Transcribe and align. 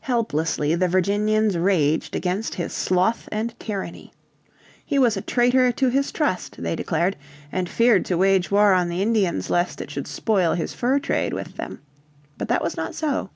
Helplessly 0.00 0.74
the 0.74 0.88
Virginians 0.88 1.56
raged 1.56 2.16
against 2.16 2.56
his 2.56 2.72
sloth 2.72 3.28
and 3.30 3.56
tyranny. 3.60 4.12
He 4.84 4.98
was 4.98 5.16
a 5.16 5.20
traitor 5.22 5.70
to 5.70 5.88
his 5.88 6.10
trust, 6.10 6.60
they 6.64 6.74
declared, 6.74 7.16
and 7.52 7.68
feared 7.68 8.04
to 8.06 8.18
wage 8.18 8.50
war 8.50 8.72
on 8.72 8.88
the 8.88 9.02
Indians 9.02 9.50
lest 9.50 9.80
it 9.80 9.88
should 9.92 10.08
spoil 10.08 10.54
his 10.54 10.74
fur 10.74 10.98
trade 10.98 11.32
with 11.32 11.58
them. 11.58 11.78
But 12.36 12.48
that 12.48 12.64
was 12.64 12.76
not 12.76 12.96
so. 12.96 13.30